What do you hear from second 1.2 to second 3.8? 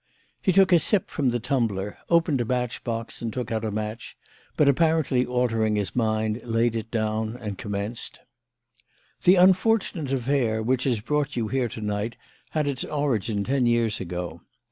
the tumbler, opened a matchbox and took out a